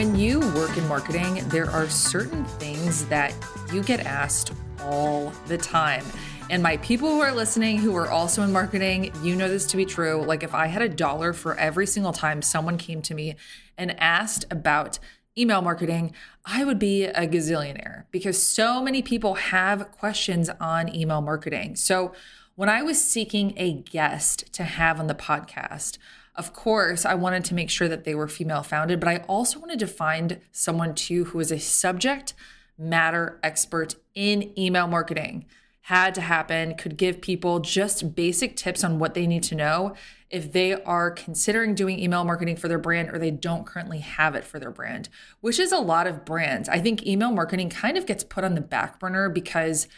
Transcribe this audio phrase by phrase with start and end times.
[0.00, 3.34] When you work in marketing, there are certain things that
[3.70, 4.50] you get asked
[4.80, 6.02] all the time.
[6.48, 9.76] And my people who are listening who are also in marketing, you know this to
[9.76, 10.24] be true.
[10.24, 13.36] Like if I had a dollar for every single time someone came to me
[13.76, 14.98] and asked about
[15.36, 16.14] email marketing,
[16.46, 21.76] I would be a gazillionaire because so many people have questions on email marketing.
[21.76, 22.14] So
[22.54, 25.98] when I was seeking a guest to have on the podcast,
[26.40, 29.58] of course, I wanted to make sure that they were female founded, but I also
[29.58, 32.32] wanted to find someone too who is a subject
[32.78, 35.44] matter expert in email marketing.
[35.82, 39.94] Had to happen, could give people just basic tips on what they need to know
[40.30, 44.34] if they are considering doing email marketing for their brand or they don't currently have
[44.34, 45.10] it for their brand,
[45.42, 46.70] which is a lot of brands.
[46.70, 49.88] I think email marketing kind of gets put on the back burner because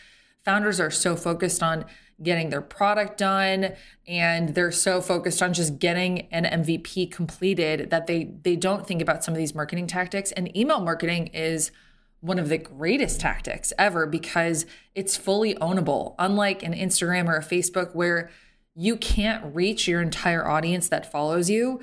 [0.45, 1.85] founders are so focused on
[2.23, 3.73] getting their product done
[4.07, 9.03] and they're so focused on just getting an MVP completed that they they don't think
[9.03, 10.33] about some of these marketing tactics.
[10.33, 11.71] And email marketing is
[12.21, 16.15] one of the greatest tactics ever because it's fully ownable.
[16.19, 18.31] Unlike an Instagram or a Facebook where
[18.75, 21.81] you can't reach your entire audience that follows you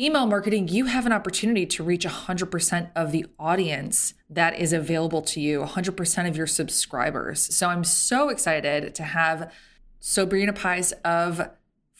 [0.00, 5.22] email marketing, you have an opportunity to reach 100% of the audience that is available
[5.22, 7.54] to you, 100% of your subscribers.
[7.54, 9.52] So I'm so excited to have
[10.00, 11.50] Sobrina Pies of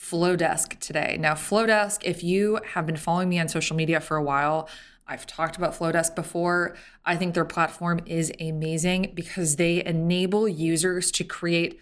[0.00, 1.16] Flodesk today.
[1.18, 4.68] Now, Flodesk, if you have been following me on social media for a while,
[5.08, 6.76] I've talked about Flodesk before.
[7.04, 11.80] I think their platform is amazing because they enable users to create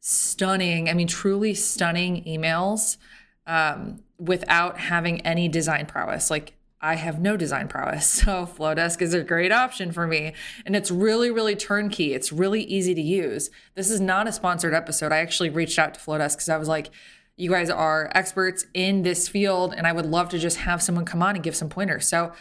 [0.00, 2.98] stunning, I mean, truly stunning emails
[3.46, 6.30] um, without having any design prowess.
[6.30, 8.22] Like I have no design prowess.
[8.24, 10.34] So Flodesk is a great option for me.
[10.66, 12.12] And it's really, really turnkey.
[12.14, 13.50] It's really easy to use.
[13.74, 15.12] This is not a sponsored episode.
[15.12, 16.90] I actually reached out to Flodesk because I was like,
[17.36, 21.04] you guys are experts in this field, and I would love to just have someone
[21.04, 22.06] come on and give some pointers.
[22.06, 22.32] So,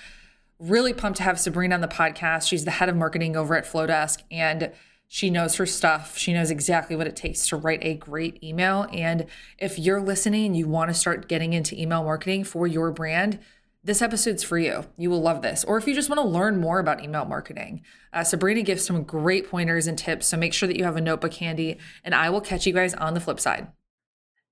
[0.59, 2.47] really pumped to have Sobrina on the podcast.
[2.47, 4.22] She's the head of marketing over at Flodesk.
[4.29, 4.72] And
[5.13, 6.18] she knows her stuff.
[6.18, 8.88] She knows exactly what it takes to write a great email.
[8.91, 9.28] And
[9.59, 13.38] if you're listening and you want to start getting into email marketing for your brand,
[13.84, 14.85] this episode's for you.
[14.97, 15.63] You will love this.
[15.66, 19.03] Or if you just want to learn more about email marketing, uh, Sobrina gives some
[19.03, 20.25] great pointers and tips.
[20.25, 22.96] So make sure that you have a notebook handy, and I will catch you guys
[22.96, 23.68] on the flip side.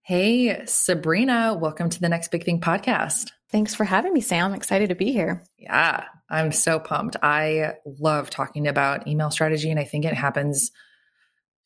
[0.04, 3.32] Hey, Sobrina, welcome to the Next Big Thing podcast.
[3.52, 4.48] Thanks for having me, Sam.
[4.48, 5.44] I'm excited to be here.
[5.58, 7.18] Yeah, I'm so pumped.
[7.22, 10.72] I love talking about email strategy, and I think it happens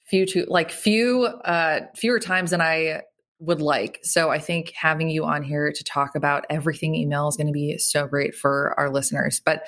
[0.08, 3.02] few to like few uh, fewer times than I
[3.40, 4.00] would like.
[4.04, 7.54] So I think having you on here to talk about everything email is going to
[7.54, 9.42] be so great for our listeners.
[9.44, 9.66] But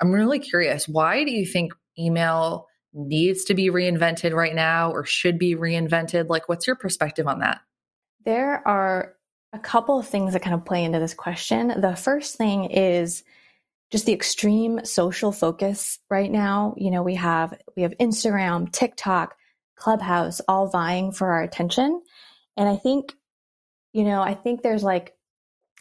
[0.00, 5.04] I'm really curious, why do you think email needs to be reinvented right now or
[5.04, 6.28] should be reinvented?
[6.28, 7.60] Like, what's your perspective on that?
[8.24, 9.14] There are
[9.52, 11.68] a couple of things that kind of play into this question.
[11.80, 13.24] The first thing is
[13.90, 16.74] just the extreme social focus right now.
[16.76, 19.34] You know, we have we have Instagram, TikTok,
[19.76, 22.02] Clubhouse all vying for our attention.
[22.56, 23.14] And I think,
[23.92, 25.14] you know, I think there's like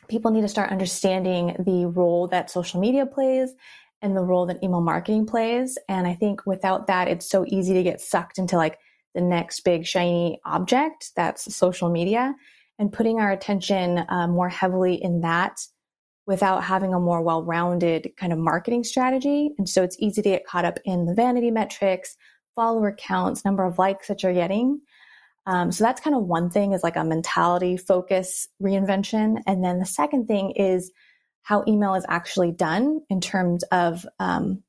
[0.08, 3.54] people need to start understanding the role that social media plays
[4.02, 5.78] and the role that email marketing plays.
[5.90, 8.78] And I think without that, it's so easy to get sucked into like
[9.14, 12.36] the next big shiny object that's social media
[12.80, 15.60] and putting our attention uh, more heavily in that
[16.26, 19.52] without having a more well rounded kind of marketing strategy.
[19.58, 22.16] And so it's easy to get caught up in the vanity metrics,
[22.56, 24.82] follower counts, number of likes that you're getting.
[25.46, 29.42] Um, so that's kind of one thing is like a mentality focus reinvention.
[29.48, 30.92] And then the second thing is
[31.44, 34.64] how email is actually done in terms of um,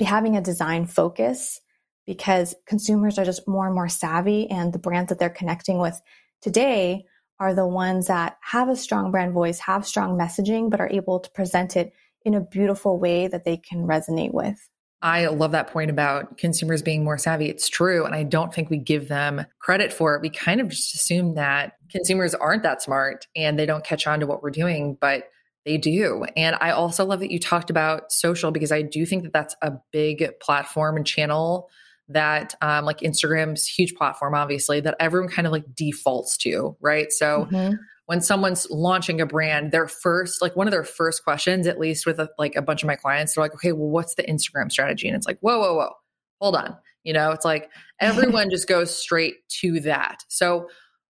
[0.00, 1.60] having a design focus
[2.04, 6.00] because consumers are just more and more savvy and the brands that they're connecting with
[6.40, 7.04] today
[7.42, 11.18] are the ones that have a strong brand voice, have strong messaging, but are able
[11.18, 11.92] to present it
[12.24, 14.68] in a beautiful way that they can resonate with.
[15.02, 17.48] I love that point about consumers being more savvy.
[17.48, 18.06] It's true.
[18.06, 20.22] And I don't think we give them credit for it.
[20.22, 24.20] We kind of just assume that consumers aren't that smart and they don't catch on
[24.20, 25.24] to what we're doing, but
[25.64, 26.24] they do.
[26.36, 29.56] And I also love that you talked about social because I do think that that's
[29.62, 31.68] a big platform and channel
[32.12, 37.12] that um, like Instagram's huge platform, obviously, that everyone kind of like defaults to, right?
[37.12, 37.74] So mm-hmm.
[38.06, 42.06] when someone's launching a brand, their first, like one of their first questions, at least
[42.06, 44.70] with a, like a bunch of my clients, they're like, okay, well, what's the Instagram
[44.70, 45.08] strategy?
[45.08, 45.92] And it's like, whoa, whoa, whoa,
[46.40, 46.76] hold on.
[47.04, 47.70] You know, it's like
[48.00, 50.24] everyone just goes straight to that.
[50.28, 50.68] So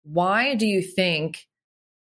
[0.02, 1.46] why do you think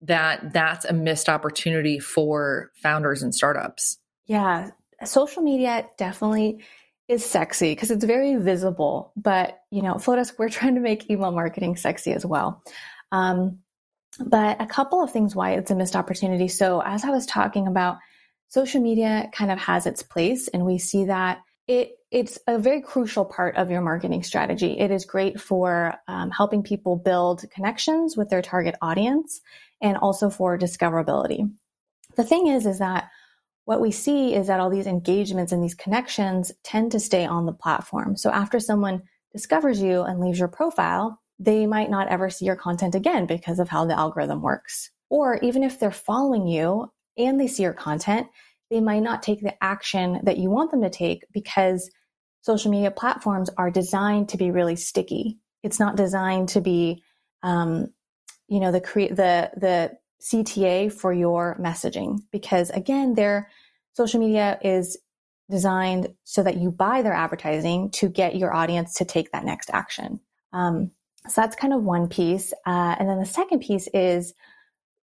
[0.02, 3.98] that that's a missed opportunity for founders and startups?
[4.26, 4.70] Yeah,
[5.04, 6.64] social media definitely
[7.08, 9.12] is sexy because it's very visible.
[9.16, 12.62] But, you know, Flodesk, we're trying to make email marketing sexy as well.
[13.12, 13.58] Um,
[14.18, 16.48] but a couple of things why it's a missed opportunity.
[16.48, 17.98] So, as I was talking about
[18.48, 22.80] social media kind of has its place and we see that it it's a very
[22.80, 24.78] crucial part of your marketing strategy.
[24.78, 29.40] It is great for um, helping people build connections with their target audience
[29.82, 31.50] and also for discoverability.
[32.16, 33.10] The thing is, is that
[33.66, 37.46] what we see is that all these engagements and these connections tend to stay on
[37.46, 38.16] the platform.
[38.16, 39.02] So after someone
[39.32, 43.58] discovers you and leaves your profile, they might not ever see your content again because
[43.58, 44.90] of how the algorithm works.
[45.10, 48.28] Or even if they're following you and they see your content,
[48.70, 51.90] they might not take the action that you want them to take because
[52.42, 55.38] social media platforms are designed to be really sticky.
[55.64, 57.02] It's not designed to be,
[57.42, 57.88] um,
[58.46, 63.50] you know, the cre- the the CTA for your messaging because again, their
[63.94, 64.98] social media is
[65.50, 69.70] designed so that you buy their advertising to get your audience to take that next
[69.72, 70.20] action.
[70.52, 70.90] Um,
[71.28, 72.52] so that's kind of one piece.
[72.66, 74.34] Uh, and then the second piece is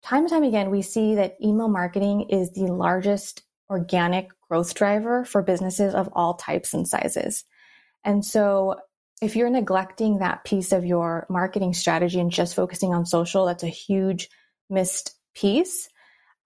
[0.03, 5.25] time and time again, we see that email marketing is the largest organic growth driver
[5.25, 7.43] for businesses of all types and sizes.
[8.03, 8.75] And so
[9.21, 13.63] if you're neglecting that piece of your marketing strategy and just focusing on social, that's
[13.63, 14.29] a huge
[14.69, 15.89] missed piece.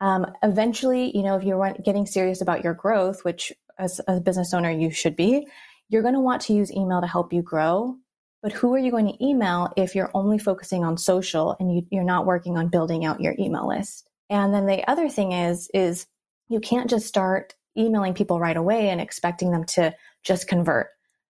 [0.02, 4.54] Um, eventually, you know, if you're getting serious about your growth, which as a business
[4.54, 5.48] owner you should be,
[5.90, 7.96] you're going to want to use email to help you grow.
[8.42, 11.84] But who are you going to email if you're only focusing on social and you,
[11.90, 14.10] you're not working on building out your email list?
[14.30, 16.08] And then the other thing is, is
[16.50, 20.88] you can't just start emailing people right away and expecting them to just convert.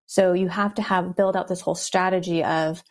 [0.08, 2.84] So you have to have build out this whole strategy of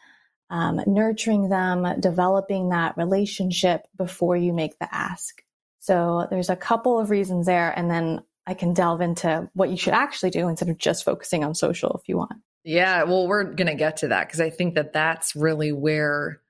[0.52, 5.42] um, nurturing them, developing that relationship before you make the ask.
[5.80, 9.78] So there's a couple of reasons there, and then I can delve into what you
[9.78, 12.34] should actually do instead of just focusing on social if you want.
[12.64, 16.42] Yeah, well, we're going to get to that because I think that that's really where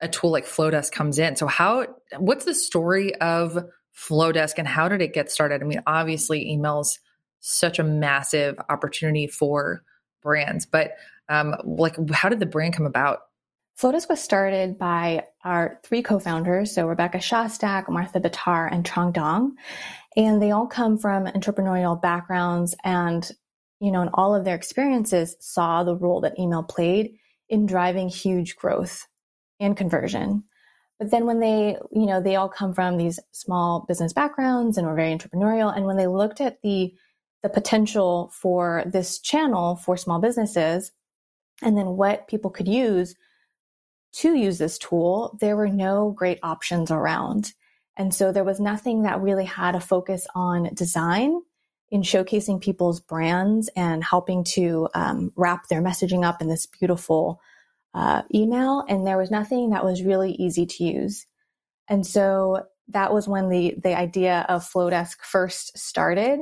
[0.00, 1.36] a tool like Flodesk comes in.
[1.36, 1.86] So, how,
[2.16, 5.60] what's the story of Flodesk and how did it get started?
[5.62, 6.98] I mean, obviously, emails
[7.40, 9.82] such a massive opportunity for
[10.22, 10.92] brands, but
[11.30, 13.20] um, like, how did the brand come about?
[13.80, 19.56] Flodesk was started by our three co-founders, so Rebecca Shostak, Martha Bitar, and Trong Dong,
[20.16, 23.30] and they all come from entrepreneurial backgrounds, and
[23.80, 27.16] you know, in all of their experiences, saw the role that email played
[27.48, 29.06] in driving huge growth
[29.58, 30.44] and conversion.
[30.98, 34.86] But then when they, you know, they all come from these small business backgrounds and
[34.86, 35.74] were very entrepreneurial.
[35.74, 36.92] And when they looked at the,
[37.42, 40.92] the potential for this channel for small businesses
[41.62, 43.14] and then what people could use
[44.12, 47.52] to use this tool, there were no great options around.
[47.96, 51.40] And so there was nothing that really had a focus on design
[51.90, 57.40] in showcasing people's brands and helping to um, wrap their messaging up in this beautiful
[57.94, 61.26] uh, email, and there was nothing that was really easy to use.
[61.88, 66.40] And so that was when the the idea of Flodesk first started.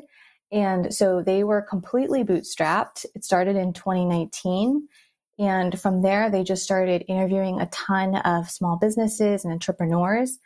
[0.51, 3.05] And so they were completely bootstrapped.
[3.15, 4.89] It started in 2019.
[5.39, 10.39] And from there, they just started interviewing a ton of small businesses and entrepreneurs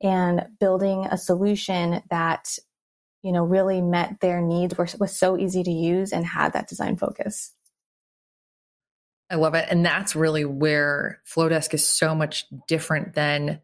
[0.00, 2.56] and building a solution that,
[3.22, 6.68] you know, really met their needs, was, was so easy to use and had that
[6.68, 7.52] design focus.
[9.28, 9.66] I love it.
[9.68, 13.60] And that's really where Flodesk is so much different than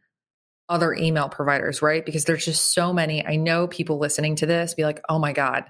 [0.68, 2.04] other email providers, right?
[2.04, 3.24] Because there's just so many.
[3.24, 5.64] I know people listening to this be like, oh my God,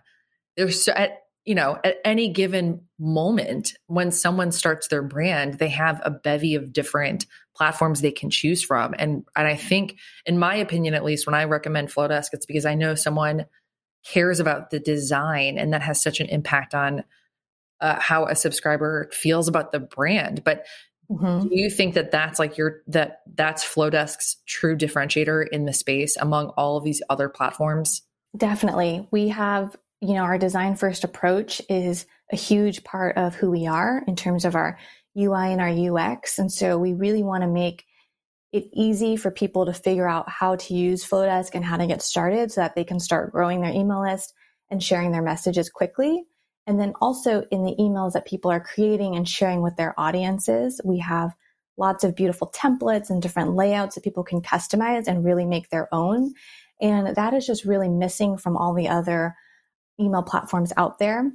[0.56, 5.68] there's so, at, you know, at any given moment when someone starts their brand, they
[5.68, 8.94] have a bevy of different platforms they can choose from.
[8.98, 12.64] And, and I think, in my opinion, at least when I recommend Flodesk, it's because
[12.64, 13.46] I know someone
[14.06, 17.04] cares about the design and that has such an impact on
[17.80, 20.42] uh, how a subscriber feels about the brand.
[20.44, 20.66] But
[21.10, 21.48] mm-hmm.
[21.48, 26.16] do you think that that's like your that that's Flodesk's true differentiator in the space
[26.16, 28.02] among all of these other platforms?
[28.36, 33.50] Definitely, we have you know our design first approach is a huge part of who
[33.50, 34.78] we are in terms of our
[35.18, 35.68] UI and our
[36.08, 37.84] UX, and so we really want to make
[38.52, 42.00] it easy for people to figure out how to use Flodesk and how to get
[42.02, 44.32] started so that they can start growing their email list
[44.70, 46.22] and sharing their messages quickly.
[46.66, 50.80] And then also in the emails that people are creating and sharing with their audiences,
[50.84, 51.34] we have
[51.76, 55.92] lots of beautiful templates and different layouts that people can customize and really make their
[55.92, 56.32] own.
[56.80, 59.34] And that is just really missing from all the other
[60.00, 61.30] email platforms out there.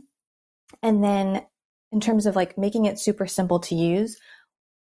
[0.84, 1.46] And then
[1.92, 4.18] in terms of like making it super simple to use,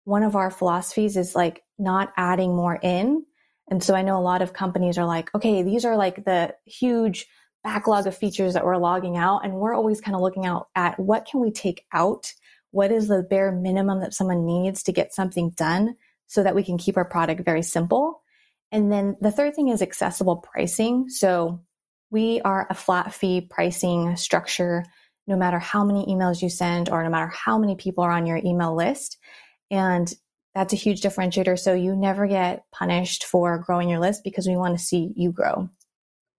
[0.05, 3.25] one of our philosophies is like not adding more in.
[3.71, 6.55] And so I know a lot of companies are like, okay, these are like the
[6.65, 7.27] huge
[7.65, 9.45] backlog of features that we're logging out.
[9.45, 12.33] And we're always kind of looking out at what can we take out?
[12.71, 15.97] What is the bare minimum that someone needs to get something done
[16.29, 18.23] so that we can keep our product very simple?
[18.71, 21.09] And then the third thing is accessible pricing.
[21.09, 21.65] So
[22.17, 24.87] we are a flat fee pricing structure
[25.27, 28.25] no matter how many emails you send or no matter how many people are on
[28.25, 29.19] your email list.
[29.71, 30.11] And
[30.55, 31.59] that's a huge differentiator.
[31.59, 35.31] So you never get punished for growing your list because we want to see you
[35.31, 35.69] grow.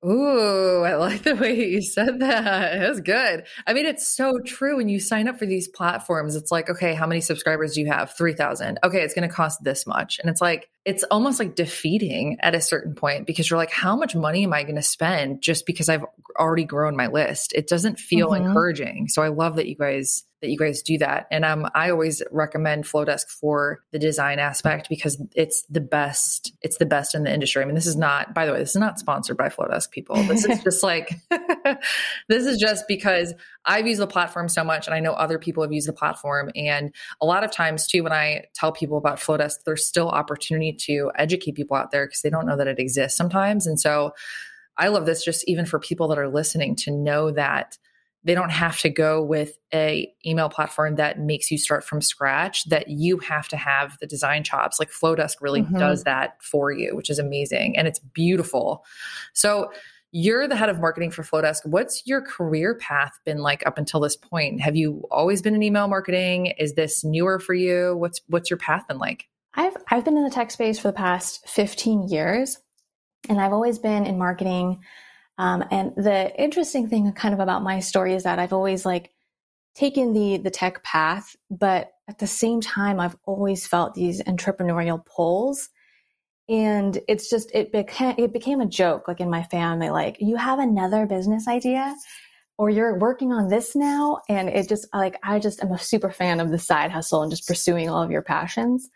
[0.03, 2.89] Ooh, I like the way you said that.
[2.89, 3.45] Was good.
[3.67, 4.77] I mean, it's so true.
[4.77, 7.91] When you sign up for these platforms, it's like, okay, how many subscribers do you
[7.91, 8.15] have?
[8.17, 8.79] 3,000.
[8.83, 10.17] Okay, it's going to cost this much.
[10.17, 13.97] And it's like, it's almost like defeating at a certain point because you're like, how
[13.97, 16.05] much money am I going to spend just because I've
[16.39, 17.51] already grown my list?
[17.53, 18.45] It doesn't feel mm-hmm.
[18.45, 19.09] encouraging.
[19.09, 21.27] So I love that you guys that you guys do that.
[21.29, 26.53] And um, I always recommend Flodesk for the design aspect because it's the best.
[26.61, 27.61] It's the best in the industry.
[27.61, 30.15] I mean, this is not, by the way, this is not sponsored by Flodesk people.
[30.23, 31.15] This is just like,
[32.29, 33.33] this is just because
[33.65, 36.51] I've used the platform so much and I know other people have used the platform.
[36.55, 40.73] And a lot of times too, when I tell people about Flodesk, there's still opportunity
[40.81, 43.67] to educate people out there because they don't know that it exists sometimes.
[43.67, 44.13] And so
[44.77, 47.77] I love this just even for people that are listening to know that
[48.23, 52.65] they don't have to go with a email platform that makes you start from scratch
[52.65, 55.77] that you have to have the design chops like flodesk really mm-hmm.
[55.77, 58.83] does that for you which is amazing and it's beautiful
[59.33, 59.71] so
[60.17, 63.99] you're the head of marketing for flodesk what's your career path been like up until
[63.99, 64.59] this point?
[64.61, 66.47] Have you always been in email marketing?
[66.57, 67.95] Is this newer for you?
[67.95, 69.27] What's what's your path been like?
[69.53, 72.57] I've i've been in the tech space for the past 15 years
[73.29, 74.79] and i've always been in marketing.
[75.37, 79.11] Um, and the interesting thing kind of about my story is that I've always like
[79.75, 85.05] taken the the tech path, but at the same time, I've always felt these entrepreneurial
[85.05, 85.69] pulls.
[86.49, 90.37] And it's just it became it became a joke like in my family, like you
[90.37, 91.93] have another business idea
[92.57, 94.19] or you're working on this now.
[94.29, 97.31] And it just like I just am a super fan of the side hustle and
[97.31, 98.89] just pursuing all of your passions.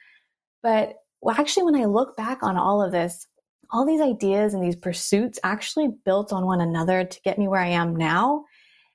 [0.64, 3.28] But well, actually, when I look back on all of this,
[3.70, 7.62] all these ideas and these pursuits actually built on one another to get me where
[7.62, 8.46] I am now.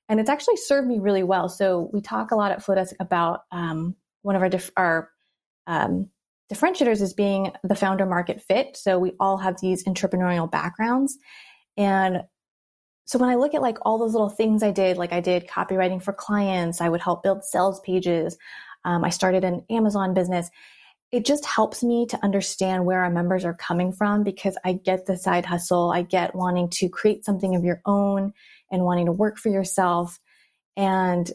[0.09, 1.49] And it's actually served me really well.
[1.49, 5.09] So we talk a lot at Flodesk about um, one of our, dif- our
[5.67, 6.09] um,
[6.51, 8.77] differentiators is being the founder market fit.
[8.77, 11.17] So we all have these entrepreneurial backgrounds.
[11.75, 12.23] And
[13.05, 15.47] so when I look at like all those little things I did, like I did
[15.47, 18.37] copywriting for clients, I would help build sales pages.
[18.85, 20.49] Um, I started an Amazon business
[21.11, 25.05] it just helps me to understand where our members are coming from because I get
[25.05, 25.91] the side hustle.
[25.91, 28.33] I get wanting to create something of your own
[28.71, 30.19] and wanting to work for yourself.
[30.75, 31.29] And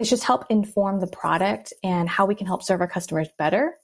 [0.00, 3.76] it's just help inform the product and how we can help serve our customers better.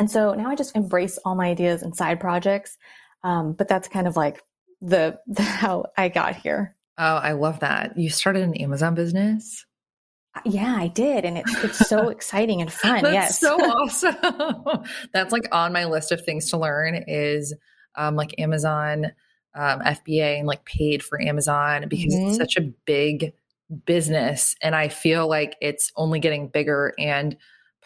[0.00, 2.78] And so now I just embrace all my ideas and side projects.
[3.22, 4.42] Um, but that's kind of like
[4.80, 6.74] the, the how I got here.
[6.96, 7.98] Oh, I love that.
[7.98, 9.66] You started an Amazon business.
[10.46, 11.26] Yeah, I did.
[11.26, 13.02] And it's it's so exciting and fun.
[13.02, 13.40] That's yes.
[13.40, 14.84] so awesome.
[15.12, 17.54] That's like on my list of things to learn is
[17.94, 19.12] um, like Amazon
[19.54, 22.28] um, FBA and like paid for Amazon because mm-hmm.
[22.28, 23.34] it's such a big
[23.84, 24.54] business.
[24.62, 26.94] And I feel like it's only getting bigger.
[26.98, 27.36] And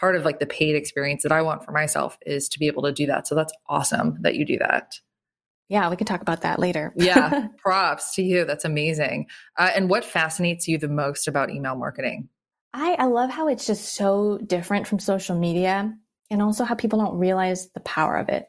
[0.05, 2.83] part of like the paid experience that I want for myself is to be able
[2.83, 3.27] to do that.
[3.27, 5.01] So that's awesome that you do that.
[5.71, 6.93] Yeah, we can talk about that later.
[6.97, 8.45] yeah, props to you.
[8.45, 9.29] That's amazing.
[9.57, 12.29] Uh, and what fascinates you the most about email marketing?
[12.75, 15.97] I, I love how it's just so different from social media
[16.31, 18.45] and also how people don't realize the power of it.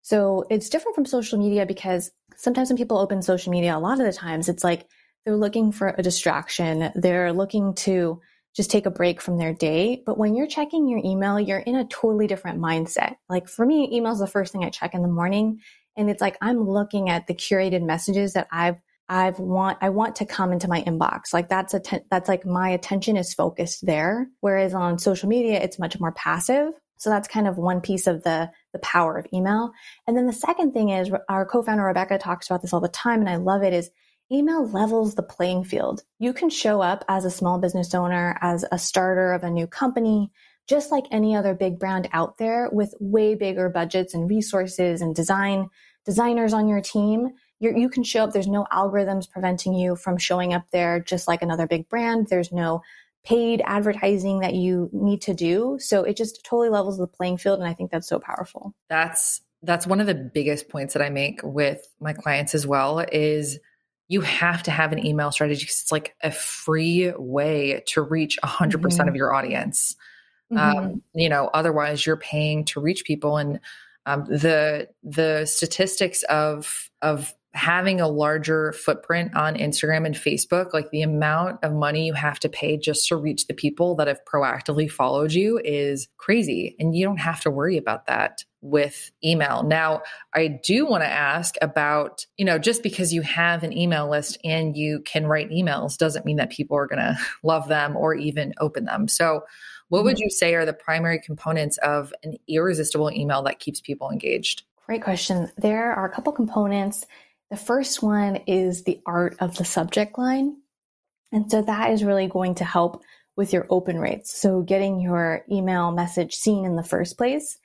[0.00, 4.00] So it's different from social media because sometimes when people open social media, a lot
[4.00, 4.86] of the times it's like
[5.26, 6.92] they're looking for a distraction.
[6.94, 8.22] They're looking to
[8.54, 10.02] just take a break from their day.
[10.06, 13.16] But when you're checking your email, you're in a totally different mindset.
[13.28, 15.60] Like for me, email is the first thing I check in the morning.
[15.96, 20.16] And it's like I'm looking at the curated messages that I've I've want I want
[20.16, 21.32] to come into my inbox.
[21.32, 24.28] Like that's a that's like my attention is focused there.
[24.40, 26.72] Whereas on social media, it's much more passive.
[26.96, 29.72] So that's kind of one piece of the the power of email.
[30.06, 33.20] And then the second thing is our co-founder Rebecca talks about this all the time,
[33.20, 33.74] and I love it.
[33.74, 33.90] Is
[34.32, 36.02] email levels the playing field.
[36.18, 39.66] You can show up as a small business owner, as a starter of a new
[39.66, 40.30] company,
[40.66, 45.14] just like any other big brand out there with way bigger budgets and resources and
[45.14, 45.68] design
[46.04, 48.32] designers on your team you're, you can show up.
[48.32, 52.28] There's no algorithms preventing you from showing up there just like another big brand.
[52.28, 52.82] There's no
[53.24, 55.78] paid advertising that you need to do.
[55.80, 57.58] So it just totally levels the playing field.
[57.58, 58.74] And I think that's so powerful.
[58.88, 62.98] That's that's one of the biggest points that I make with my clients as well
[63.10, 63.58] is
[64.08, 68.38] you have to have an email strategy because it's like a free way to reach
[68.42, 69.96] 100% mm hmm of your audience.
[70.52, 70.78] Mm-hmm.
[70.78, 73.60] Um, you know, otherwise you're paying to reach people and
[74.06, 80.90] um, the the statistics of of having a larger footprint on Instagram and Facebook, like
[80.90, 84.20] the amount of money you have to pay just to reach the people that have
[84.24, 86.74] proactively followed you is crazy.
[86.80, 89.62] And you don't have to worry about that with email.
[89.62, 90.02] Now,
[90.34, 94.36] I do want to ask about, you know, just because you have an email list
[94.42, 98.14] and you can write emails doesn't mean that people are going to love them or
[98.14, 99.06] even open them.
[99.06, 99.44] So,
[99.90, 100.24] what would mm-hmm.
[100.24, 104.64] you say are the primary components of an irresistible email that keeps people engaged?
[104.86, 105.50] Great question.
[105.56, 107.06] There are a couple components
[107.54, 110.56] the first one is the art of the subject line.
[111.30, 113.04] And so that is really going to help
[113.36, 114.36] with your open rates.
[114.36, 117.56] So getting your email message seen in the first place.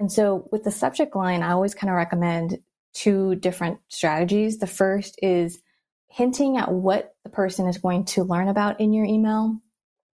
[0.00, 2.58] And so with the subject line, I always kind of recommend
[2.94, 4.58] two different strategies.
[4.58, 5.60] The first is
[6.08, 9.56] hinting at what the person is going to learn about in your email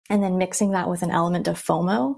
[0.10, 2.18] and then mixing that with an element of FOMO.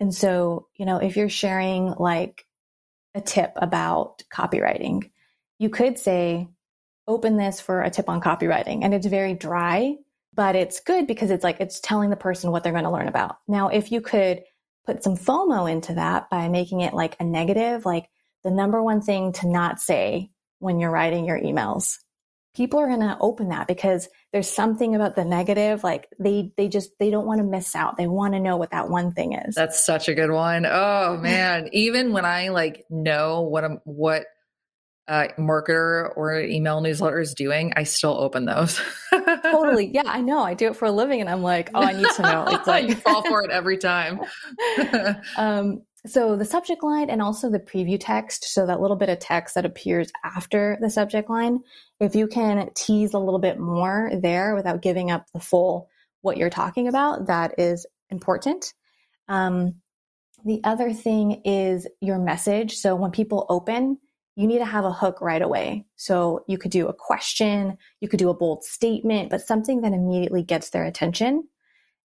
[0.00, 2.44] And so, you know, if you're sharing like
[3.14, 5.09] a tip about copywriting,
[5.60, 6.48] you could say,
[7.06, 8.82] open this for a tip on copywriting.
[8.82, 9.96] And it's very dry,
[10.32, 13.08] but it's good because it's like it's telling the person what they're going to learn
[13.08, 13.36] about.
[13.46, 14.42] Now, if you could
[14.86, 18.08] put some FOMO into that by making it like a negative, like
[18.42, 21.98] the number one thing to not say when you're writing your emails,
[22.56, 26.68] people are going to open that because there's something about the negative like they they
[26.68, 29.34] just they don't want to miss out they want to know what that one thing
[29.34, 33.80] is that's such a good one oh man even when i like know what i'm
[33.84, 34.24] what
[35.10, 38.80] uh, marketer or email newsletter is doing, I still open those.
[39.42, 39.90] totally.
[39.92, 40.40] Yeah, I know.
[40.40, 42.44] I do it for a living and I'm like, oh, I need to know.
[42.46, 44.20] It's like you fall for it every time.
[45.36, 49.18] um, so the subject line and also the preview text, so that little bit of
[49.18, 51.58] text that appears after the subject line,
[51.98, 55.88] if you can tease a little bit more there without giving up the full
[56.20, 58.72] what you're talking about, that is important.
[59.26, 59.74] Um,
[60.44, 62.76] the other thing is your message.
[62.76, 63.98] So when people open,
[64.40, 65.84] you need to have a hook right away.
[65.96, 69.92] So you could do a question, you could do a bold statement, but something that
[69.92, 71.46] immediately gets their attention.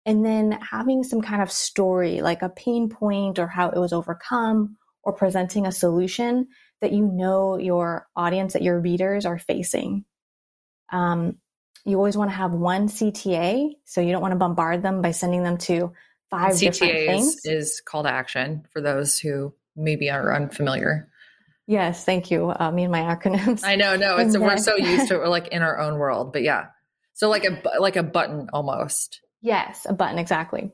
[0.03, 3.93] And then having some kind of story, like a pain point or how it was
[3.93, 6.47] overcome, or presenting a solution
[6.81, 10.03] that you know your audience, that your readers are facing.
[10.91, 11.37] Um,
[11.85, 15.11] you always want to have one CTA, so you don't want to bombard them by
[15.11, 15.93] sending them to
[16.31, 17.45] five CTA different things.
[17.45, 21.09] Is call to action for those who maybe are unfamiliar.
[21.65, 22.53] Yes, thank you.
[22.57, 23.61] Uh, me and my acronyms.
[23.63, 26.33] I know, no, it's we're so used to it, we're like in our own world,
[26.33, 26.67] but yeah.
[27.13, 29.21] So like a like a button almost.
[29.41, 30.71] Yes, a button exactly.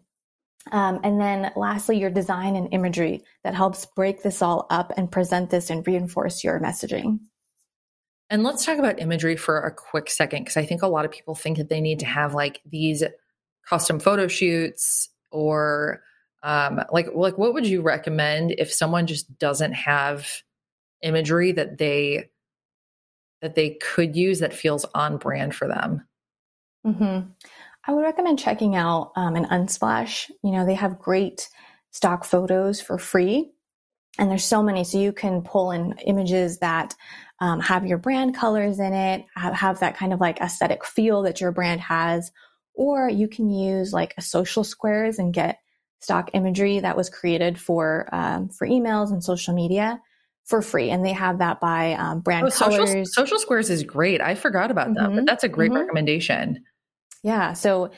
[0.71, 5.11] Um, and then lastly, your design and imagery that helps break this all up and
[5.11, 7.19] present this and reinforce your messaging.
[8.29, 11.11] And let's talk about imagery for a quick second, because I think a lot of
[11.11, 13.03] people think that they need to have like these
[13.67, 16.01] custom photo shoots or
[16.43, 20.27] um, like like what would you recommend if someone just doesn't have
[21.01, 22.29] imagery that they
[23.41, 26.05] that they could use that feels on brand for them?
[26.85, 27.29] Mm-hmm.
[27.87, 30.29] I would recommend checking out um, an Unsplash.
[30.43, 31.49] You know, they have great
[31.91, 33.51] stock photos for free,
[34.17, 34.83] and there's so many.
[34.83, 36.95] So you can pull in images that
[37.39, 41.23] um, have your brand colors in it, have, have that kind of like aesthetic feel
[41.23, 42.31] that your brand has,
[42.73, 45.59] or you can use like a social squares and get
[46.01, 50.01] stock imagery that was created for um, for emails and social media
[50.49, 52.89] for free, and they have that by um, brand oh, colors.
[52.89, 54.19] Social, social, Squares is great.
[54.19, 55.03] I forgot about mm-hmm.
[55.03, 55.81] them, but that's a great mm-hmm.
[55.81, 56.65] recommendation.
[57.23, 57.53] Yeah.
[57.53, 57.91] So,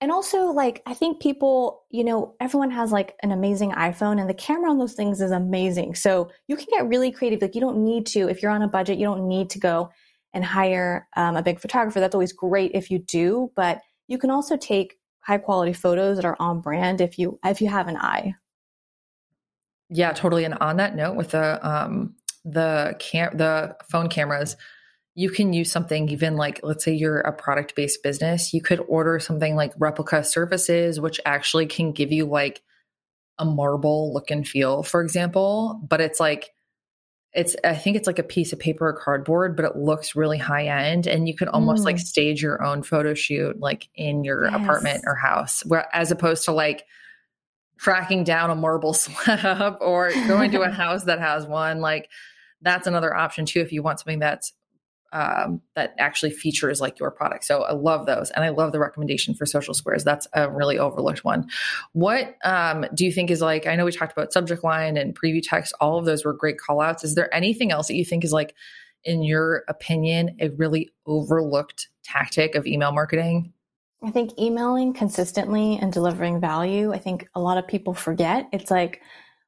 [0.00, 4.28] and also like I think people, you know, everyone has like an amazing iPhone, and
[4.28, 5.96] the camera on those things is amazing.
[5.96, 7.42] So you can get really creative.
[7.42, 9.90] Like you don't need to, if you're on a budget, you don't need to go
[10.32, 12.00] and hire um, a big photographer.
[12.00, 16.24] That's always great if you do, but you can also take high quality photos that
[16.24, 18.34] are on brand if you if you have an eye.
[19.90, 20.44] Yeah, totally.
[20.44, 24.56] And on that note, with the um, the cam the phone cameras,
[25.14, 28.80] you can use something even like let's say you're a product based business, you could
[28.88, 32.62] order something like replica surfaces, which actually can give you like
[33.38, 35.80] a marble look and feel, for example.
[35.88, 36.50] But it's like
[37.32, 40.38] it's I think it's like a piece of paper or cardboard, but it looks really
[40.38, 41.86] high end, and you could almost mm.
[41.86, 44.54] like stage your own photo shoot like in your yes.
[44.54, 46.84] apartment or house, where as opposed to like
[47.78, 52.10] tracking down a marble slab or going to a house that has one like
[52.60, 54.52] that's another option too if you want something that's
[55.10, 57.44] um, that actually features like your product.
[57.44, 60.04] So i love those and i love the recommendation for social squares.
[60.04, 61.48] That's a really overlooked one.
[61.92, 65.18] What um, do you think is like i know we talked about subject line and
[65.18, 65.72] preview text.
[65.80, 68.32] All of those were great call outs is there anything else that you think is
[68.32, 68.54] like
[69.04, 73.54] in your opinion a really overlooked tactic of email marketing
[74.02, 78.48] I think emailing consistently and delivering value, I think a lot of people forget.
[78.52, 79.00] It's like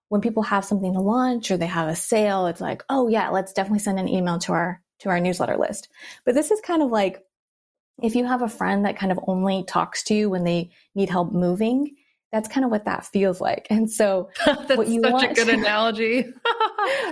[0.09, 3.31] when people have something to launch or they have a sale, it's like, oh yeah,
[3.31, 5.89] let's definitely send an email to our to our newsletter list.
[6.25, 7.23] But this is kind of like
[8.03, 11.11] if you have a friend that kind of only talks to you when they need
[11.11, 11.95] help moving,
[12.33, 13.67] that's kind of what that feels like.
[13.71, 16.25] And so, that's what you such want, a good analogy,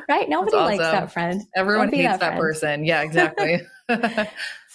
[0.09, 0.29] right?
[0.29, 0.79] Nobody awesome.
[0.79, 1.43] likes that friend.
[1.55, 2.85] Everyone hates that, that person.
[2.85, 3.61] Yeah, exactly.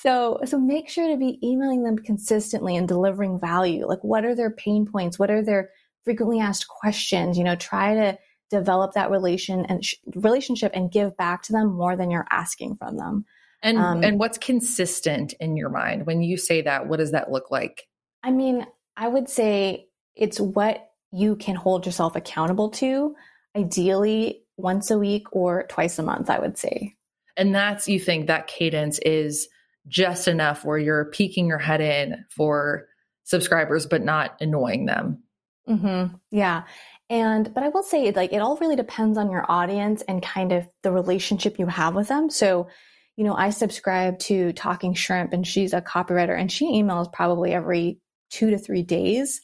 [0.04, 3.88] so, so make sure to be emailing them consistently and delivering value.
[3.88, 5.18] Like, what are their pain points?
[5.18, 5.70] What are their
[6.04, 7.38] frequently asked questions?
[7.38, 8.20] You know, try to
[8.52, 12.76] develop that relation and sh- relationship and give back to them more than you're asking
[12.76, 13.24] from them.
[13.62, 16.88] And um, and what's consistent in your mind when you say that?
[16.88, 17.88] What does that look like?
[18.22, 19.88] I mean, I would say
[20.18, 23.16] it's what you can hold yourself accountable to,
[23.56, 26.96] ideally once a week or twice a month, I would say.
[27.38, 29.48] And that's, you think that cadence is
[29.88, 32.88] just enough where you're peeking your head in for
[33.24, 35.24] subscribers, but not annoying them.
[35.67, 36.15] Mm-hmm.
[36.32, 36.63] Yeah.
[37.10, 40.52] And, but I will say, like, it all really depends on your audience and kind
[40.52, 42.30] of the relationship you have with them.
[42.30, 42.67] So,
[43.15, 47.54] you know, I subscribe to Talking Shrimp and she's a copywriter and she emails probably
[47.54, 49.41] every two to three days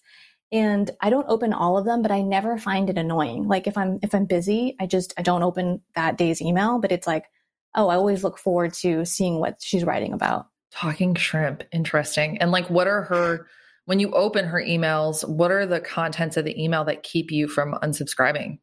[0.52, 3.47] and I don't open all of them, but I never find it annoying.
[3.47, 6.91] Like if I'm if I'm busy, I just I don't open that day's email, but
[6.91, 7.25] it's like,
[7.75, 10.47] oh, I always look forward to seeing what she's writing about.
[10.71, 12.38] Talking shrimp, interesting.
[12.39, 13.47] And like what are her
[13.86, 17.47] when you open her emails, what are the contents of the email that keep you
[17.47, 18.60] from unsubscribing?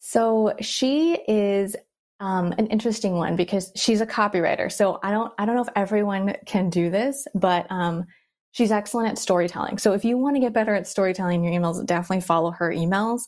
[0.00, 1.74] So she is
[2.20, 4.70] um, an interesting one because she's a copywriter.
[4.70, 8.06] So I don't I don't know if everyone can do this, but um,
[8.52, 9.78] She's excellent at storytelling.
[9.78, 13.22] So if you want to get better at storytelling your emails, definitely follow her emails.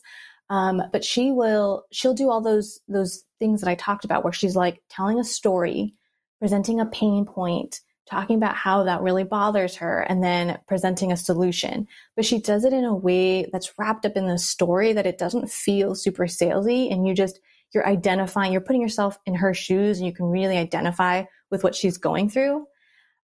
[0.49, 4.33] Um, but she will, she'll do all those, those things that I talked about where
[4.33, 5.95] she's like telling a story,
[6.39, 7.79] presenting a pain point,
[8.09, 11.87] talking about how that really bothers her and then presenting a solution.
[12.15, 15.17] But she does it in a way that's wrapped up in the story that it
[15.17, 17.39] doesn't feel super salesy and you just,
[17.73, 21.75] you're identifying, you're putting yourself in her shoes and you can really identify with what
[21.75, 22.65] she's going through.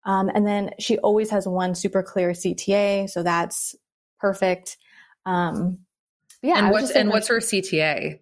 [0.04, 3.74] Um, and then she always has one super clear CTA, so that's
[4.20, 4.78] perfect.
[5.26, 5.80] Um,
[6.42, 6.58] yeah.
[6.58, 8.20] And what's and what's her CTA?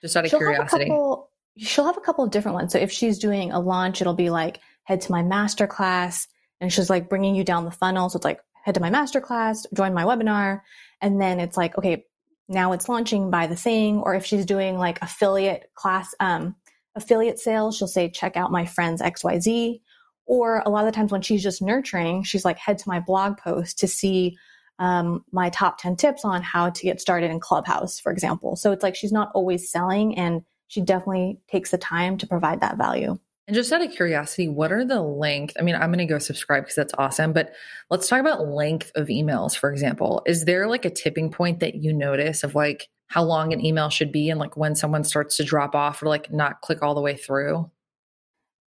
[0.00, 0.84] Just out of curiosity.
[0.84, 2.72] Have couple, she'll have a couple of different ones.
[2.72, 6.28] So if she's doing a launch, it'll be like head to my master class,
[6.60, 8.08] and she's like bringing you down the funnel.
[8.08, 10.60] So it's like head to my master class, join my webinar,
[11.00, 12.04] and then it's like okay,
[12.48, 13.98] now it's launching, buy the thing.
[13.98, 16.56] Or if she's doing like affiliate class, um,
[16.94, 19.82] affiliate sales, she'll say check out my friends X Y Z.
[20.26, 22.98] Or a lot of the times when she's just nurturing, she's like, head to my
[22.98, 24.36] blog post to see
[24.78, 28.56] um, my top 10 tips on how to get started in Clubhouse, for example.
[28.56, 32.60] So it's like she's not always selling and she definitely takes the time to provide
[32.60, 33.18] that value.
[33.48, 35.56] And just out of curiosity, what are the length?
[35.58, 37.52] I mean, I'm going to go subscribe because that's awesome, but
[37.90, 40.22] let's talk about length of emails, for example.
[40.26, 43.88] Is there like a tipping point that you notice of like how long an email
[43.88, 46.96] should be and like when someone starts to drop off or like not click all
[46.96, 47.70] the way through?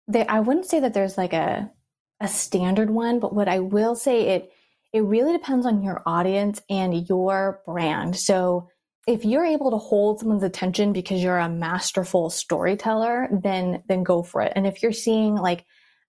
[0.09, 1.71] they, I wouldn't say that there's like a
[2.21, 4.51] a standard one, but what I will say it
[4.93, 8.15] it really depends on your audience and your brand.
[8.15, 8.69] So
[9.07, 14.23] if you're able to hold someone's attention because you're a masterful storyteller, then then go
[14.23, 14.53] for it.
[14.55, 15.65] And if you're seeing like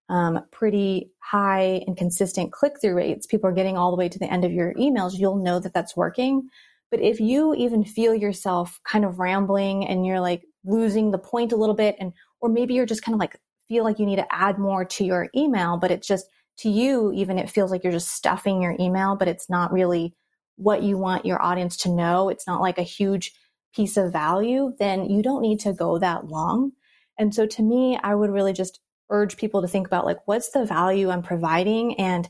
[0.09, 4.19] um, pretty high and consistent click through rates, people are getting all the way to
[4.19, 6.49] the end of your emails, you'll know that that's working.
[6.91, 11.53] But if you even feel yourself kind of rambling and you're like losing the point
[11.53, 13.39] a little bit, and or maybe you're just kind of like
[13.69, 16.27] feel like you need to add more to your email, but it's just
[16.61, 20.15] to you, even it feels like you're just stuffing your email, but it's not really
[20.57, 22.29] what you want your audience to know.
[22.29, 23.33] It's not like a huge
[23.75, 26.73] piece of value, then you don't need to go that long.
[27.19, 30.51] And so to me, I would really just urge people to think about like, what's
[30.51, 31.99] the value I'm providing?
[31.99, 32.29] And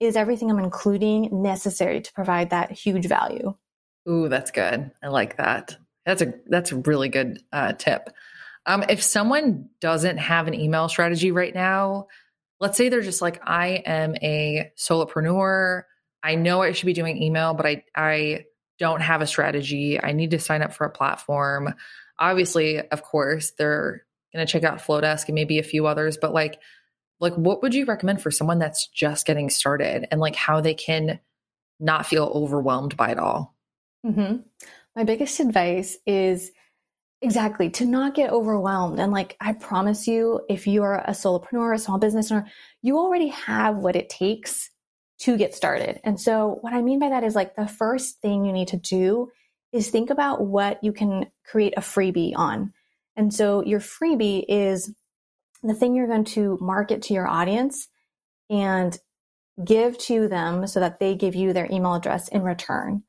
[0.00, 3.54] is everything I'm including necessary to provide that huge value?
[4.08, 4.90] Ooh, that's good.
[5.02, 5.76] I like that.
[6.04, 8.10] That's a that's a really good uh, tip.
[8.66, 12.08] Um, if someone doesn't have an email strategy right now,
[12.62, 15.82] let's say they're just like, I am a solopreneur.
[16.22, 18.44] I know I should be doing email, but I, I
[18.78, 20.00] don't have a strategy.
[20.00, 21.74] I need to sign up for a platform.
[22.20, 26.32] Obviously, of course, they're going to check out Flodesk and maybe a few others, but
[26.32, 26.60] like,
[27.18, 30.74] like what would you recommend for someone that's just getting started and like how they
[30.74, 31.18] can
[31.80, 33.56] not feel overwhelmed by it all?
[34.06, 34.36] Mm-hmm.
[34.94, 36.52] My biggest advice is
[37.22, 37.70] Exactly.
[37.70, 38.98] To not get overwhelmed.
[38.98, 42.48] And like, I promise you, if you're a solopreneur, a small business owner,
[42.82, 44.70] you already have what it takes
[45.20, 46.00] to get started.
[46.02, 48.76] And so what I mean by that is like the first thing you need to
[48.76, 49.30] do
[49.72, 52.72] is think about what you can create a freebie on.
[53.14, 54.92] And so your freebie is
[55.62, 57.86] the thing you're going to market to your audience
[58.50, 58.98] and
[59.64, 63.04] give to them so that they give you their email address in return.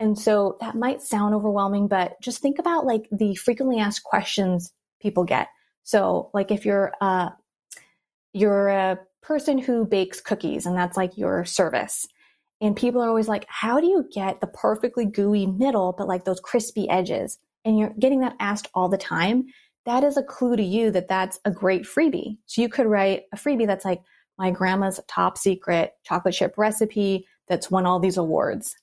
[0.00, 4.72] And so that might sound overwhelming, but just think about like the frequently asked questions
[5.00, 5.48] people get.
[5.82, 7.30] So, like if you're uh,
[8.32, 12.06] you're a person who bakes cookies and that's like your service,
[12.60, 16.24] and people are always like, "How do you get the perfectly gooey middle, but like
[16.24, 19.46] those crispy edges?" And you're getting that asked all the time.
[19.84, 22.36] That is a clue to you that that's a great freebie.
[22.46, 24.02] So you could write a freebie that's like
[24.38, 28.76] my grandma's top secret chocolate chip recipe that's won all these awards.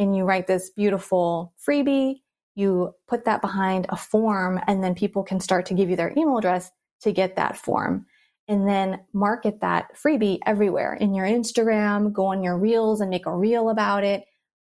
[0.00, 2.22] And you write this beautiful freebie
[2.54, 6.12] you put that behind a form and then people can start to give you their
[6.16, 8.06] email address to get that form
[8.48, 13.26] and then market that freebie everywhere in your Instagram, go on your reels and make
[13.26, 14.24] a reel about it,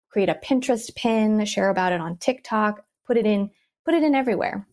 [0.08, 3.50] create a Pinterest pin, share about it on TikTok, put it in,
[3.84, 4.66] put it in everywhere.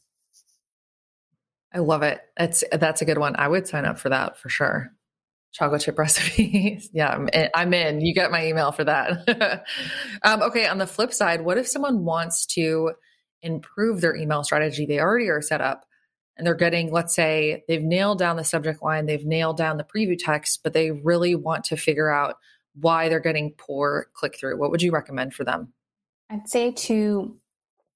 [1.74, 2.22] I love it.
[2.38, 3.36] That's that's a good one.
[3.38, 4.92] I would sign up for that for sure.
[5.54, 6.90] Chocolate chip recipes.
[6.94, 8.02] yeah, I'm in, I'm in.
[8.02, 9.64] You get my email for that.
[10.24, 10.68] um, okay.
[10.68, 12.94] On the flip side, what if someone wants to
[13.42, 14.86] improve their email strategy?
[14.86, 15.86] They already are set up
[16.38, 19.84] and they're getting, let's say, they've nailed down the subject line, they've nailed down the
[19.84, 22.36] preview text, but they really want to figure out
[22.74, 24.58] why they're getting poor click through.
[24.58, 25.74] What would you recommend for them?
[26.30, 27.36] I'd say to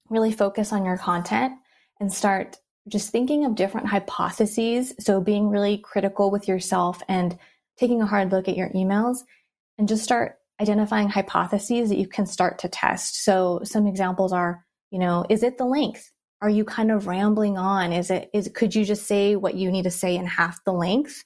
[0.10, 1.54] really focus on your content
[2.00, 4.94] and start just thinking of different hypotheses.
[5.00, 7.38] So being really critical with yourself and
[7.78, 9.18] taking a hard look at your emails
[9.78, 13.24] and just start identifying hypotheses that you can start to test.
[13.24, 16.12] So some examples are, you know, is it the length?
[16.42, 17.92] Are you kind of rambling on?
[17.92, 20.74] Is it, is, could you just say what you need to say in half the
[20.74, 21.24] length?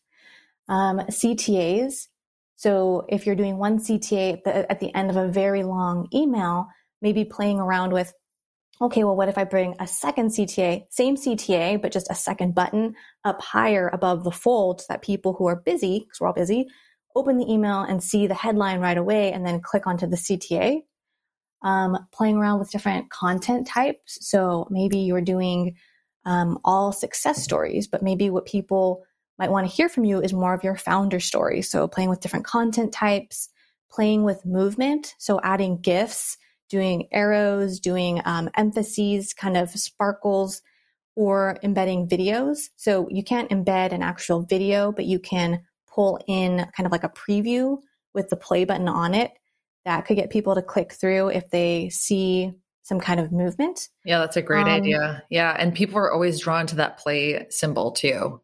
[0.67, 2.07] Um, CTAs.
[2.55, 6.07] So if you're doing one CTA at the, at the end of a very long
[6.13, 6.67] email,
[7.01, 8.13] maybe playing around with
[8.81, 12.55] okay, well, what if I bring a second CTA, same CTA, but just a second
[12.55, 16.33] button up higher above the fold so that people who are busy, because we're all
[16.33, 16.67] busy,
[17.15, 20.81] open the email and see the headline right away and then click onto the CTA.
[21.61, 24.17] Um, playing around with different content types.
[24.21, 25.75] So maybe you're doing
[26.25, 29.03] um, all success stories, but maybe what people
[29.37, 31.61] might want to hear from you is more of your founder story.
[31.61, 33.49] So playing with different content types,
[33.91, 35.15] playing with movement.
[35.17, 36.37] So adding GIFs
[36.69, 40.61] doing arrows, doing um, emphases, kind of sparkles,
[41.15, 42.69] or embedding videos.
[42.77, 45.61] So you can't embed an actual video, but you can
[45.93, 47.77] pull in kind of like a preview
[48.13, 49.31] with the play button on it.
[49.85, 52.53] That could get people to click through if they see
[52.83, 53.89] some kind of movement.
[54.05, 55.23] Yeah, that's a great um, idea.
[55.29, 55.55] Yeah.
[55.57, 58.41] And people are always drawn to that play symbol too.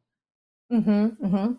[0.71, 1.53] Mm-hmm, mm-hmm.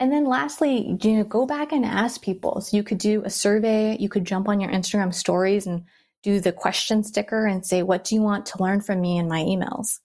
[0.00, 2.60] And then lastly, you know, go back and ask people.
[2.60, 5.84] So you could do a survey, you could jump on your Instagram stories and
[6.22, 9.28] do the question sticker and say, What do you want to learn from me in
[9.28, 10.00] my emails?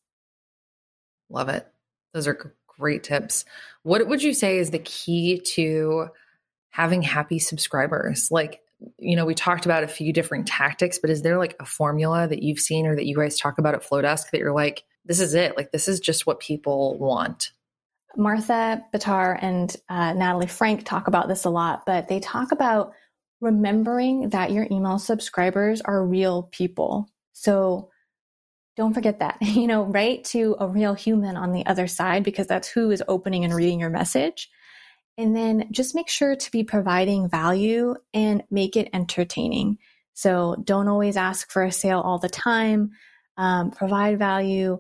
[1.30, 1.68] Love it.
[2.14, 3.46] Those are great tips.
[3.84, 6.08] What would you say is the key to
[6.70, 8.30] having happy subscribers?
[8.32, 8.62] Like,
[8.98, 12.28] you know, we talked about a few different tactics, but is there like a formula
[12.28, 15.20] that you've seen or that you guys talk about at Flodesk that you're like, this
[15.20, 15.58] is it?
[15.58, 17.52] Like, this is just what people want?
[18.16, 22.94] Martha Bitar and uh, Natalie Frank talk about this a lot, but they talk about
[23.42, 27.08] remembering that your email subscribers are real people.
[27.34, 27.92] So
[28.76, 32.48] don't forget that, you know, write to a real human on the other side because
[32.48, 34.50] that's who is opening and reading your message.
[35.18, 39.80] And then just make sure to be providing value and make it entertaining.
[40.14, 42.92] So don't always ask for a sale all the time.
[43.36, 44.80] Um, provide value,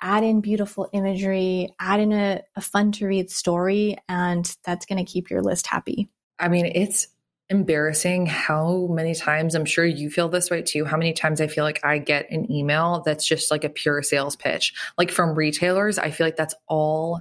[0.00, 5.04] add in beautiful imagery, add in a, a fun to read story, and that's going
[5.04, 6.10] to keep your list happy.
[6.38, 7.08] I mean, it's
[7.50, 10.84] embarrassing how many times I'm sure you feel this way too.
[10.84, 14.02] How many times I feel like I get an email that's just like a pure
[14.02, 14.72] sales pitch.
[14.96, 17.20] Like from retailers, I feel like that's all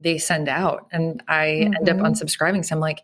[0.00, 0.88] they send out.
[0.90, 1.74] And I mm-hmm.
[1.74, 2.06] end up mm-hmm.
[2.06, 2.64] unsubscribing.
[2.64, 3.02] So I'm like,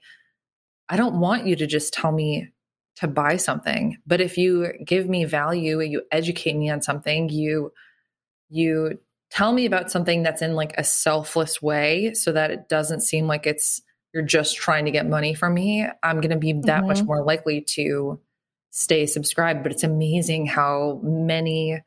[0.89, 2.51] I don't want you to just tell me
[2.97, 3.99] to buy something.
[4.07, 7.73] But if you give me value, you educate me on something, you
[8.51, 8.99] you
[9.31, 13.27] tell me about something that's in like a selfless way so that it doesn't seem
[13.27, 13.81] like it's
[14.15, 16.87] you're just trying to get money from me, I'm going to be that mm-hmm.
[16.87, 18.21] much more likely to
[18.71, 19.65] stay subscribed.
[19.65, 21.83] But it's amazing how many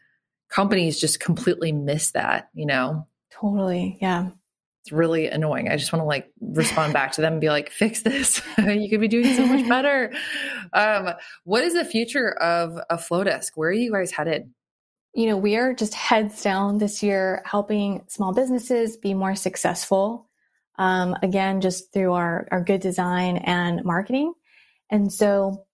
[0.49, 3.07] companies just completely miss that, you know?
[3.31, 3.97] Totally.
[4.01, 4.29] Yeah.
[4.83, 5.69] It's really annoying.
[5.69, 8.41] I just want to like respond back to them and be like, fix this.
[8.57, 10.13] you could be doing so much better.
[10.73, 11.09] Um,
[11.45, 13.51] what is the future of a Flodesk?
[13.55, 14.49] Where are you guys headed?
[15.13, 20.26] You know, we are just heads down this year helping small businesses be more successful
[20.77, 24.33] um, again, just through our, our good design and marketing.
[24.89, 25.65] And so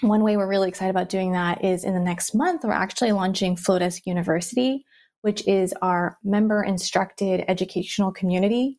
[0.00, 3.12] one way we're really excited about doing that is in the next month, we're actually
[3.12, 4.84] launching Flodesk University,
[5.22, 8.78] which is our member instructed educational community.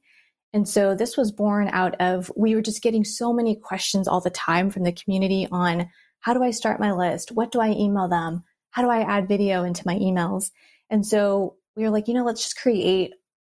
[0.54, 4.22] And so this was born out of, we were just getting so many questions all
[4.22, 7.32] the time from the community on how do I start my list?
[7.32, 8.44] What do I email them?
[8.72, 10.52] How do I add video into my emails?
[10.90, 13.14] And so we were like, you know, let's just create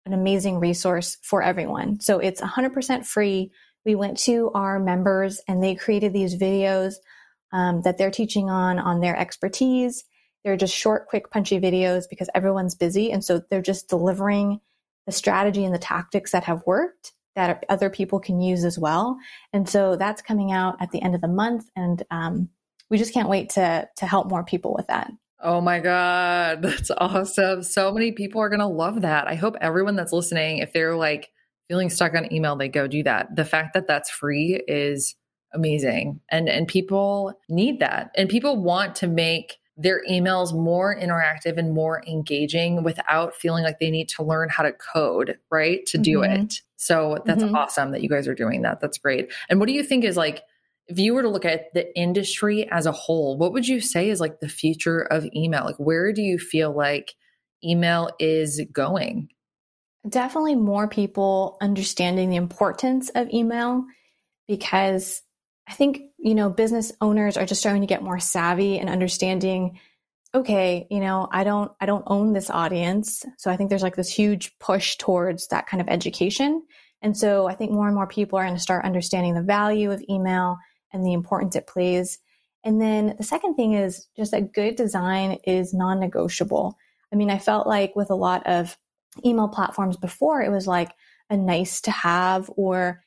[0.08, 2.00] an amazing resource for everyone.
[2.00, 3.52] So it's 100% free.
[3.84, 6.94] We went to our members and they created these videos
[7.52, 10.04] um, that they're teaching on on their expertise.
[10.44, 13.10] They're just short, quick, punchy videos because everyone's busy.
[13.12, 14.60] And so they're just delivering
[15.06, 19.16] the strategy and the tactics that have worked that other people can use as well.
[19.52, 21.70] And so that's coming out at the end of the month.
[21.76, 22.48] And um,
[22.90, 25.10] we just can't wait to, to help more people with that.
[25.40, 27.62] Oh my God, that's awesome.
[27.62, 29.28] So many people are going to love that.
[29.28, 31.30] I hope everyone that's listening, if they're like
[31.68, 33.34] feeling stuck on email, they go do that.
[33.34, 35.14] The fact that that's free is
[35.54, 36.20] amazing.
[36.30, 38.10] And and people need that.
[38.16, 43.78] And people want to make their emails more interactive and more engaging without feeling like
[43.78, 45.86] they need to learn how to code, right?
[45.86, 46.42] To do mm-hmm.
[46.42, 46.54] it.
[46.76, 47.54] So that's mm-hmm.
[47.54, 48.80] awesome that you guys are doing that.
[48.80, 49.32] That's great.
[49.48, 50.42] And what do you think is like
[50.88, 54.08] if you were to look at the industry as a whole, what would you say
[54.08, 55.64] is like the future of email?
[55.64, 57.14] Like, where do you feel like
[57.62, 59.28] email is going?
[60.08, 63.84] Definitely more people understanding the importance of email
[64.46, 65.22] because
[65.68, 69.78] I think, you know, business owners are just starting to get more savvy and understanding
[70.34, 73.24] okay, you know, I don't I don't own this audience.
[73.38, 76.62] So I think there's like this huge push towards that kind of education.
[77.00, 79.90] And so I think more and more people are going to start understanding the value
[79.90, 80.58] of email
[80.92, 82.18] and the importance it plays.
[82.64, 86.76] And then the second thing is just that good design is non negotiable.
[87.12, 88.76] I mean, I felt like with a lot of
[89.24, 90.92] email platforms before, it was like
[91.30, 93.02] a nice to have, or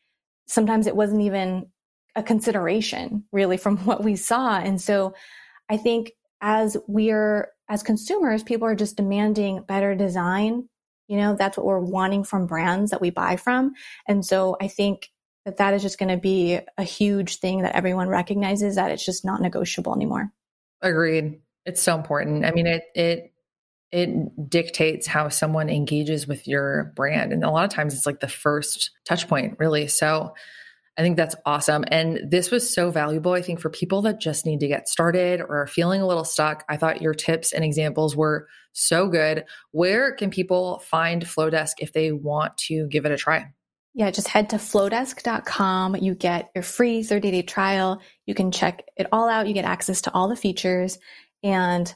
[0.48, 1.68] sometimes it wasn't even
[2.16, 4.58] a consideration really from what we saw.
[4.58, 5.14] And so
[5.70, 10.68] I think as we're, as consumers, people are just demanding better design.
[11.08, 13.74] You know, that's what we're wanting from brands that we buy from.
[14.08, 15.10] And so I think
[15.46, 19.06] that that is just going to be a huge thing that everyone recognizes that it's
[19.06, 20.32] just not negotiable anymore.
[20.82, 21.42] Agreed.
[21.66, 22.46] It's so important.
[22.46, 23.34] I mean, it it
[23.92, 28.20] it dictates how someone engages with your brand, and a lot of times it's like
[28.20, 29.88] the first touch point, really.
[29.88, 30.34] So.
[30.98, 31.86] I think that's awesome.
[31.88, 35.40] And this was so valuable, I think, for people that just need to get started
[35.40, 36.66] or are feeling a little stuck.
[36.68, 39.46] I thought your tips and examples were so good.
[39.72, 43.54] Where can people find Flodesk if they want to give it a try?
[43.94, 45.98] Yeah, just head to flodesk.com.
[45.98, 48.02] You get your free 30 day trial.
[48.26, 49.48] You can check it all out.
[49.48, 50.98] You get access to all the features.
[51.44, 51.94] And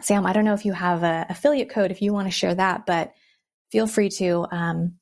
[0.00, 2.54] Sam, I don't know if you have an affiliate code if you want to share
[2.54, 3.12] that, but
[3.70, 4.94] feel free to, um,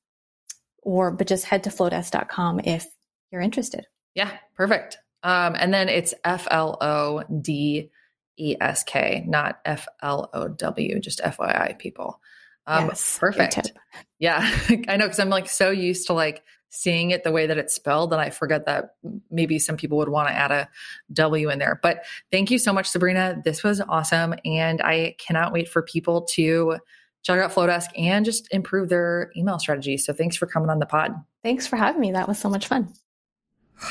[0.83, 2.87] or, but just head to flodesk.com if
[3.31, 3.87] you're interested.
[4.15, 4.99] Yeah, perfect.
[5.23, 7.91] Um, and then it's F L O D
[8.39, 12.21] E S K, not F L O W, just FYI, people.
[12.67, 13.73] Um, yes, perfect.
[14.19, 14.39] Yeah,
[14.89, 17.75] I know because I'm like so used to like seeing it the way that it's
[17.75, 18.97] spelled that I forget that
[19.31, 20.69] maybe some people would want to add a
[21.13, 21.79] W in there.
[21.83, 23.43] But thank you so much, Sobrina.
[23.43, 24.35] This was awesome.
[24.45, 26.79] And I cannot wait for people to
[27.23, 29.97] check out Flodesk and just improve their email strategy.
[29.97, 31.15] So thanks for coming on the pod.
[31.43, 32.13] Thanks for having me.
[32.13, 32.93] That was so much fun.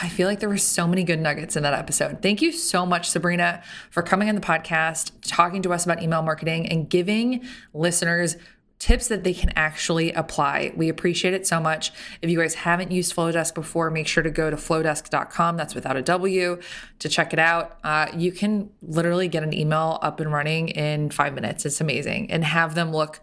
[0.02, 2.22] I feel like there were so many good nuggets in that episode.
[2.22, 3.62] Thank you so much, Sobrina,
[3.92, 8.36] for coming on the podcast, talking to us about email marketing, and giving listeners
[8.80, 10.74] tips that they can actually apply.
[10.76, 11.92] We appreciate it so much.
[12.22, 15.96] If you guys haven't used Flodesk before, make sure to go to flodesk.com, that's without
[15.96, 16.60] a W,
[17.00, 17.78] to check it out.
[17.84, 21.66] Uh, you can literally get an email up and running in five minutes.
[21.66, 22.30] It's amazing.
[22.30, 23.22] And have them look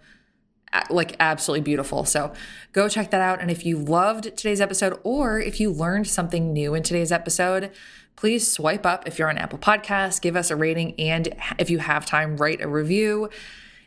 [0.89, 2.05] like absolutely beautiful.
[2.05, 2.33] So
[2.73, 3.41] go check that out.
[3.41, 7.71] And if you loved today's episode or if you learned something new in today's episode,
[8.17, 11.79] please swipe up if you're on Apple Podcasts, give us a rating, and if you
[11.79, 13.29] have time, write a review.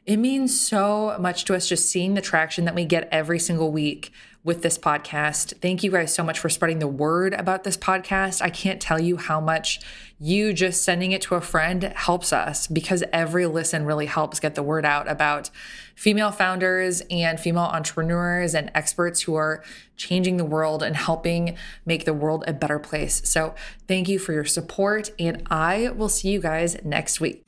[0.06, 3.72] It means so much to us just seeing the traction that we get every single
[3.72, 4.12] week
[4.44, 5.60] with this podcast.
[5.60, 8.40] Thank you guys so much for spreading the word about this podcast.
[8.40, 9.80] I can't tell you how much
[10.20, 14.54] you just sending it to a friend helps us because every listen really helps get
[14.54, 15.50] the word out about
[15.96, 19.64] female founders and female entrepreneurs and experts who are
[19.98, 23.28] changing the world and helping make the world a better place.
[23.28, 23.56] So,
[23.88, 27.44] thank you for your support, and I will see you guys next week.